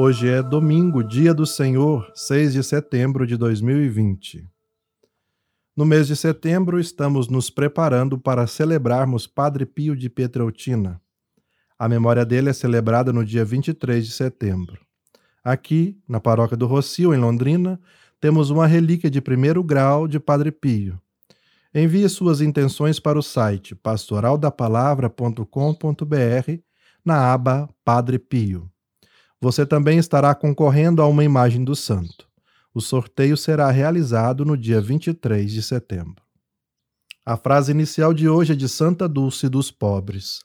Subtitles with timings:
[0.00, 4.48] Hoje é domingo, dia do Senhor, 6 de setembro de 2020.
[5.76, 11.02] No mês de setembro, estamos nos preparando para celebrarmos Padre Pio de Pietreutina.
[11.76, 14.80] A memória dele é celebrada no dia 23 de setembro.
[15.42, 17.80] Aqui, na paróquia do Rocio, em Londrina,
[18.20, 20.96] temos uma relíquia de primeiro grau de Padre Pio.
[21.74, 26.62] Envie suas intenções para o site pastoraldapalavra.com.br
[27.04, 28.70] na aba Padre Pio.
[29.40, 32.26] Você também estará concorrendo a uma imagem do santo.
[32.74, 36.22] O sorteio será realizado no dia 23 de setembro.
[37.24, 40.40] A frase inicial de hoje é de Santa Dulce dos Pobres.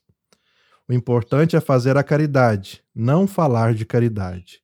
[0.88, 4.62] O importante é fazer a caridade, não falar de caridade.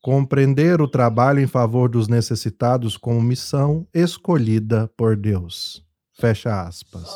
[0.00, 5.84] Compreender o trabalho em favor dos necessitados como missão escolhida por Deus.
[6.12, 7.10] Fecha aspas.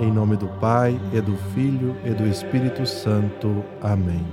[0.00, 3.62] Em nome do Pai, e do Filho, e do Espírito Santo.
[3.80, 4.26] Amém.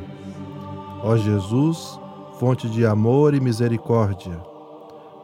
[1.04, 2.00] Ó Jesus,
[2.40, 4.40] fonte de amor e misericórdia,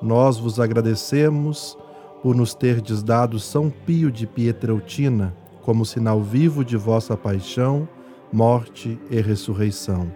[0.01, 1.77] nós vos agradecemos
[2.21, 7.87] por nos terdes dado São Pio de Pietreutina como sinal vivo de vossa paixão,
[8.31, 10.11] morte e ressurreição.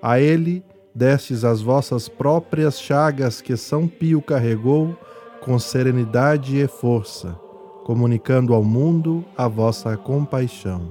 [0.00, 0.62] A ele
[0.94, 4.94] destes as vossas próprias chagas que São Pio carregou
[5.40, 7.45] com serenidade e força
[7.86, 10.90] comunicando ao mundo a vossa compaixão.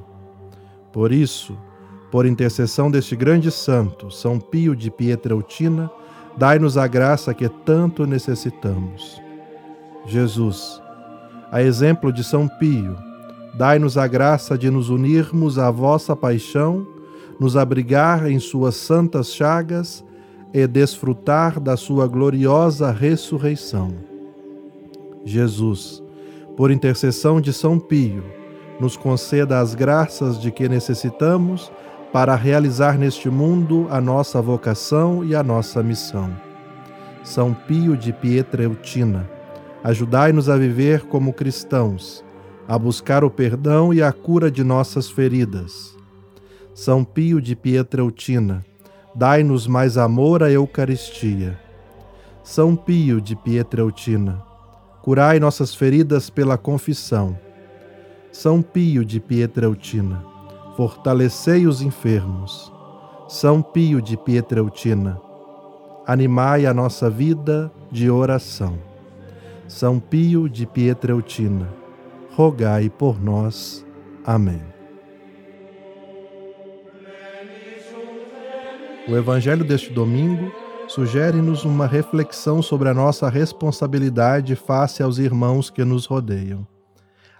[0.93, 1.57] Por isso,
[2.09, 5.91] por intercessão deste grande santo, São Pio de Pietreutina,
[6.37, 9.21] dai-nos a graça que tanto necessitamos.
[10.05, 10.81] Jesus,
[11.51, 12.95] a exemplo de São Pio,
[13.55, 16.87] dai-nos a graça de nos unirmos à vossa paixão,
[17.37, 20.01] nos abrigar em suas santas chagas
[20.53, 23.93] e desfrutar da sua gloriosa ressurreição.
[25.25, 26.04] Jesus,
[26.55, 28.23] por intercessão de São Pio,
[28.79, 31.71] nos conceda as graças de que necessitamos
[32.11, 36.35] para realizar neste mundo a nossa vocação e a nossa missão.
[37.23, 39.29] São Pio de Pietreutina,
[39.83, 42.23] ajudai-nos a viver como cristãos,
[42.67, 45.95] a buscar o perdão e a cura de nossas feridas.
[46.73, 48.65] São Pio de Pietreutina,
[49.13, 51.59] dai-nos mais amor à Eucaristia.
[52.43, 54.41] São Pio de Pietreutina,
[55.05, 57.37] Curai nossas feridas pela confissão.
[58.31, 60.25] São Pio de Pietreutina,
[60.75, 62.73] fortalecei os enfermos.
[63.27, 65.21] São Pio de Pietreutina,
[66.07, 68.79] animai a nossa vida de oração.
[69.67, 71.71] São Pio de Pietreutina,
[72.35, 73.85] rogai por nós.
[74.25, 74.63] Amém.
[79.07, 80.51] O evangelho deste domingo
[80.87, 86.67] sugere-nos uma reflexão sobre a nossa responsabilidade face aos irmãos que nos rodeiam.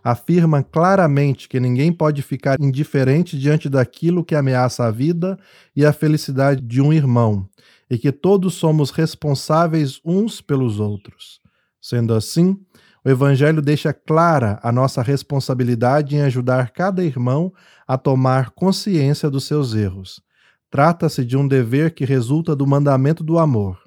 [0.03, 5.37] Afirma claramente que ninguém pode ficar indiferente diante daquilo que ameaça a vida
[5.75, 7.47] e a felicidade de um irmão,
[7.89, 11.39] e que todos somos responsáveis uns pelos outros.
[11.81, 12.59] Sendo assim,
[13.03, 17.53] o Evangelho deixa clara a nossa responsabilidade em ajudar cada irmão
[17.87, 20.25] a tomar consciência dos seus erros
[20.69, 23.79] Trata-se de um dever que resulta do mandamento do amor.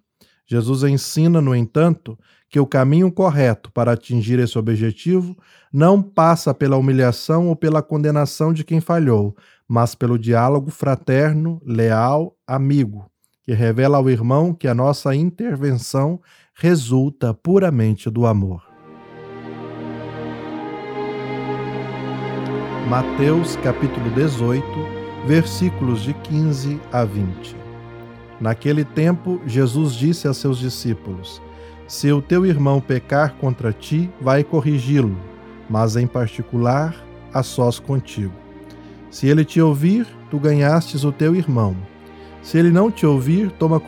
[0.47, 2.19] Jesus ensina, no entanto,
[2.49, 5.37] que o caminho correto para atingir esse objetivo
[5.73, 9.37] não passa pela humilhação ou pela condenação de quem falhou,
[9.69, 13.11] mas pelo diálogo fraterno, leal, amigo,
[13.43, 16.21] que revela ao irmão que a nossa intervenção
[16.55, 18.67] resulta puramente do amor.
[22.89, 24.88] Mateus capítulo 18
[25.29, 27.55] versículos de 15 a 20.
[28.41, 31.43] Naquele tempo, Jesus disse a seus discípulos:
[31.87, 35.15] Se o teu irmão pecar contra ti, vai corrigi-lo,
[35.69, 36.97] mas em particular,
[37.35, 38.33] a sós contigo.
[39.11, 41.77] Se ele te ouvir, tu ganhastes o teu irmão.
[42.41, 43.79] Se ele não te ouvir, toma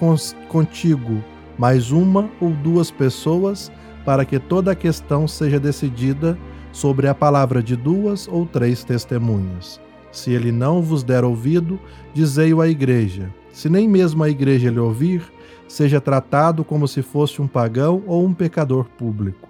[0.47, 1.25] contigo
[1.57, 3.73] mais uma ou duas pessoas,
[4.05, 6.37] para que toda a questão seja decidida
[6.71, 9.81] sobre a palavra de duas ou três testemunhas.
[10.13, 11.79] Se ele não vos der ouvido,
[12.13, 13.33] dizei-o à igreja.
[13.53, 15.23] Se nem mesmo a igreja lhe ouvir,
[15.69, 19.49] seja tratado como se fosse um pagão ou um pecador público.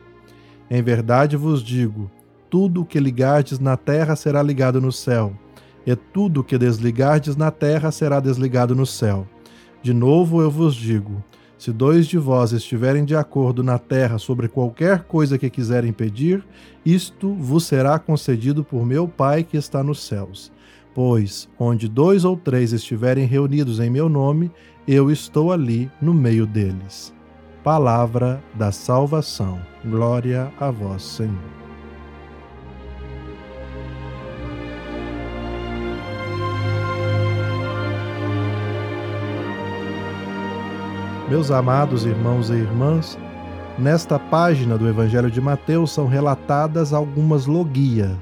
[0.70, 2.10] Em verdade vos digo:
[2.50, 5.32] tudo o que ligardes na terra será ligado no céu,
[5.86, 9.26] e tudo o que desligardes na terra será desligado no céu.
[9.82, 11.24] De novo eu vos digo:
[11.60, 16.42] se dois de vós estiverem de acordo na terra sobre qualquer coisa que quiserem pedir,
[16.86, 20.50] isto vos será concedido por meu Pai que está nos céus.
[20.94, 24.50] Pois, onde dois ou três estiverem reunidos em meu nome,
[24.88, 27.12] eu estou ali no meio deles.
[27.62, 29.60] Palavra da salvação.
[29.84, 31.59] Glória a vós, Senhor.
[41.30, 43.16] Meus amados irmãos e irmãs,
[43.78, 48.20] nesta página do Evangelho de Mateus são relatadas algumas logia,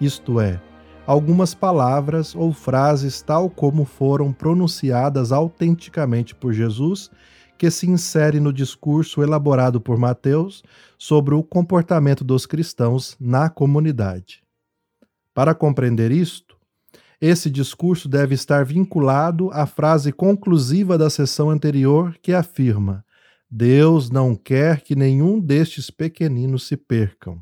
[0.00, 0.60] isto é,
[1.06, 7.12] algumas palavras ou frases tal como foram pronunciadas autenticamente por Jesus,
[7.56, 10.64] que se insere no discurso elaborado por Mateus
[10.98, 14.42] sobre o comportamento dos cristãos na comunidade.
[15.32, 16.47] Para compreender isto,
[17.20, 23.04] esse discurso deve estar vinculado à frase conclusiva da sessão anterior que afirma:
[23.50, 27.40] Deus não quer que nenhum destes pequeninos se percam.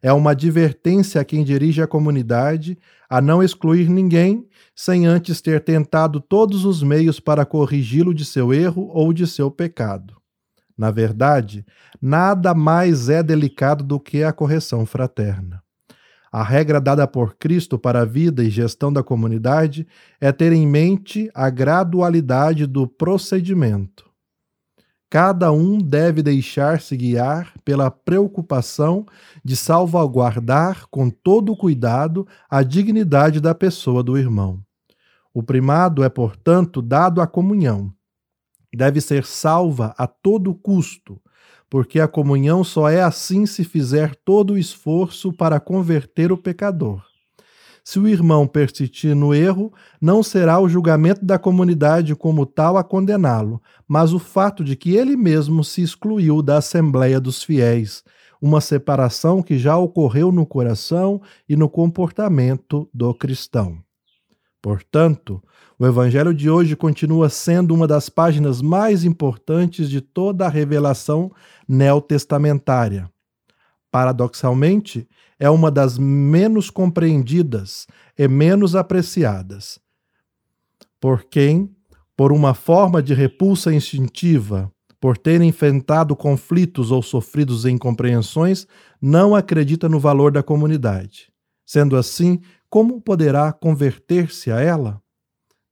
[0.00, 2.78] É uma advertência a quem dirige a comunidade
[3.08, 4.46] a não excluir ninguém
[4.76, 9.50] sem antes ter tentado todos os meios para corrigi-lo de seu erro ou de seu
[9.50, 10.14] pecado.
[10.76, 11.64] Na verdade,
[12.02, 15.63] nada mais é delicado do que a correção fraterna.
[16.36, 19.86] A regra dada por Cristo para a vida e gestão da comunidade
[20.20, 24.10] é ter em mente a gradualidade do procedimento.
[25.08, 29.06] Cada um deve deixar-se guiar pela preocupação
[29.44, 34.60] de salvaguardar com todo cuidado a dignidade da pessoa do irmão.
[35.32, 37.92] O primado é, portanto, dado à comunhão.
[38.74, 41.22] Deve ser salva a todo custo,
[41.68, 47.02] porque a comunhão só é assim se fizer todo o esforço para converter o pecador.
[47.84, 49.70] Se o irmão persistir no erro,
[50.00, 54.96] não será o julgamento da comunidade como tal a condená-lo, mas o fato de que
[54.96, 58.02] ele mesmo se excluiu da Assembleia dos Fiéis,
[58.40, 63.83] uma separação que já ocorreu no coração e no comportamento do cristão.
[64.64, 65.42] Portanto,
[65.78, 71.30] o Evangelho de hoje continua sendo uma das páginas mais importantes de toda a revelação
[71.68, 73.06] neotestamentária.
[73.92, 75.06] Paradoxalmente,
[75.38, 77.86] é uma das menos compreendidas
[78.18, 79.78] e menos apreciadas.
[80.98, 81.70] Por quem,
[82.16, 88.66] por uma forma de repulsa instintiva, por ter enfrentado conflitos ou sofrido incompreensões,
[88.98, 91.30] não acredita no valor da comunidade.
[91.66, 92.40] Sendo assim,
[92.74, 95.00] como poderá converter-se a ela?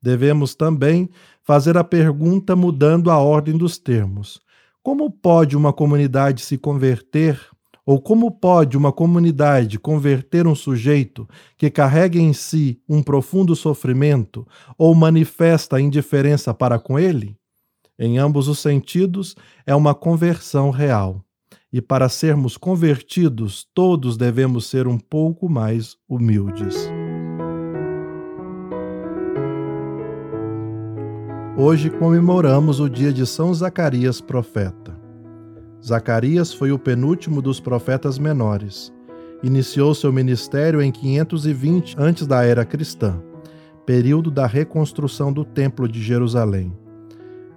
[0.01, 1.11] Devemos também
[1.43, 4.41] fazer a pergunta mudando a ordem dos termos.
[4.85, 7.41] Como pode uma comunidade se converter,
[7.85, 11.29] ou como pode uma comunidade converter um sujeito
[11.59, 14.47] que carrega em si um profundo sofrimento
[14.79, 17.37] ou manifesta indiferença para com ele?
[17.99, 19.35] Em ambos os sentidos,
[19.67, 21.21] é uma conversão real.
[21.73, 26.92] E para sermos convertidos, todos devemos ser um pouco mais humildes.
[31.65, 34.99] Hoje comemoramos o dia de São Zacarias, profeta.
[35.81, 38.93] Zacarias foi o penúltimo dos profetas menores.
[39.45, 43.23] Iniciou seu ministério em 520 antes da era cristã,
[43.87, 46.77] período da reconstrução do Templo de Jerusalém.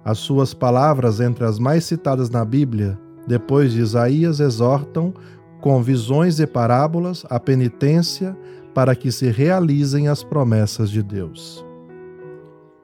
[0.04, 5.12] As suas palavras, entre as mais citadas na Bíblia, depois de Isaías, exortam,
[5.60, 8.38] com visões e parábolas, a penitência
[8.72, 11.65] para que se realizem as promessas de Deus.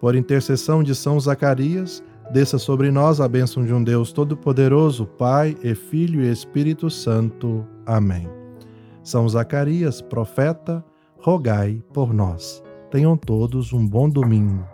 [0.02, 2.02] Por intercessão de São Zacarias,
[2.32, 7.64] desça sobre nós a bênção de um Deus Todo-Poderoso, Pai e Filho e Espírito Santo.
[7.87, 8.28] Amém.
[9.05, 10.84] São Zacarias, profeta,
[11.20, 12.60] rogai por nós.
[12.91, 14.71] Tenham todos um bom domingo.